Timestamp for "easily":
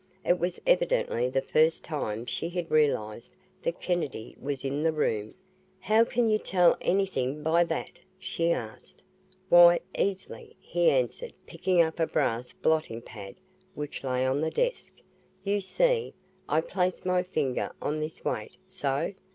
9.95-10.55